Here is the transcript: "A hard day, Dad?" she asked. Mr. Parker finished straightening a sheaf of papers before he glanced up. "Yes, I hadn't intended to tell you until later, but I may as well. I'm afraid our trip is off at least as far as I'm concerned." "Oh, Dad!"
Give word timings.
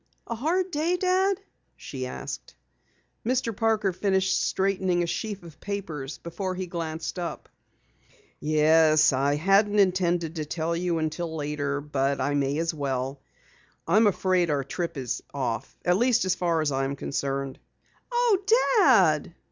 "A 0.25 0.33
hard 0.33 0.71
day, 0.71 0.97
Dad?" 0.97 1.39
she 1.77 2.07
asked. 2.07 2.55
Mr. 3.23 3.55
Parker 3.55 3.93
finished 3.93 4.43
straightening 4.47 5.03
a 5.03 5.05
sheaf 5.05 5.43
of 5.43 5.59
papers 5.61 6.17
before 6.17 6.55
he 6.55 6.65
glanced 6.65 7.19
up. 7.19 7.47
"Yes, 8.39 9.13
I 9.13 9.35
hadn't 9.35 9.77
intended 9.77 10.37
to 10.37 10.45
tell 10.45 10.75
you 10.75 10.97
until 10.97 11.35
later, 11.35 11.81
but 11.81 12.19
I 12.19 12.33
may 12.33 12.57
as 12.57 12.73
well. 12.73 13.21
I'm 13.87 14.07
afraid 14.07 14.49
our 14.49 14.63
trip 14.63 14.97
is 14.97 15.21
off 15.35 15.77
at 15.85 15.97
least 15.97 16.25
as 16.25 16.33
far 16.33 16.61
as 16.61 16.71
I'm 16.71 16.95
concerned." 16.95 17.59
"Oh, 18.11 18.39
Dad!" 18.83 19.35